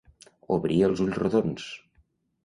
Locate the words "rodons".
1.23-1.67